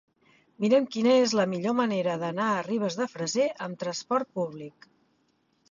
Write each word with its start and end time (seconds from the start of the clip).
Mira'm 0.63 0.87
quina 0.95 1.11
és 1.25 1.35
la 1.39 1.45
millor 1.51 1.75
manera 1.81 2.15
d'anar 2.23 2.49
a 2.55 2.65
Ribes 2.71 2.99
de 3.03 3.09
Freser 3.13 3.47
amb 3.69 3.83
trasport 3.87 4.35
públic. 4.41 4.91